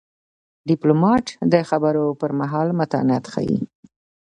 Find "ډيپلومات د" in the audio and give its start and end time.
0.69-1.53